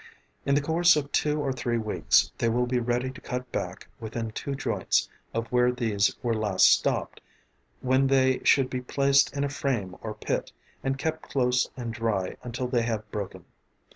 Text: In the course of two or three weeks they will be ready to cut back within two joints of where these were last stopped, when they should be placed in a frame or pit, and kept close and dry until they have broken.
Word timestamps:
In 0.47 0.55
the 0.55 0.61
course 0.61 0.95
of 0.95 1.11
two 1.11 1.39
or 1.39 1.53
three 1.53 1.77
weeks 1.77 2.31
they 2.39 2.49
will 2.49 2.65
be 2.65 2.79
ready 2.79 3.11
to 3.11 3.21
cut 3.21 3.51
back 3.51 3.87
within 3.99 4.31
two 4.31 4.55
joints 4.55 5.07
of 5.31 5.45
where 5.51 5.71
these 5.71 6.17
were 6.23 6.33
last 6.33 6.65
stopped, 6.65 7.21
when 7.81 8.07
they 8.07 8.41
should 8.43 8.67
be 8.67 8.81
placed 8.81 9.37
in 9.37 9.43
a 9.43 9.47
frame 9.49 9.95
or 10.01 10.15
pit, 10.15 10.51
and 10.83 10.97
kept 10.97 11.29
close 11.29 11.69
and 11.77 11.93
dry 11.93 12.35
until 12.41 12.67
they 12.67 12.81
have 12.81 13.11
broken. 13.11 13.45